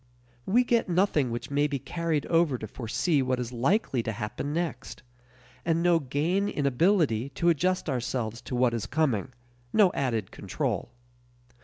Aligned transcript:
We 0.47 0.63
get 0.63 0.89
nothing 0.89 1.29
which 1.29 1.51
may 1.51 1.67
be 1.67 1.77
carried 1.77 2.25
over 2.25 2.57
to 2.57 2.65
foresee 2.65 3.21
what 3.21 3.39
is 3.39 3.53
likely 3.53 4.01
to 4.01 4.11
happen 4.11 4.51
next, 4.51 5.03
and 5.63 5.83
no 5.83 5.99
gain 5.99 6.49
in 6.49 6.65
ability 6.65 7.29
to 7.35 7.49
adjust 7.49 7.87
ourselves 7.87 8.41
to 8.49 8.55
what 8.55 8.73
is 8.73 8.87
coming 8.87 9.31
no 9.71 9.91
added 9.93 10.31
control. 10.31 10.89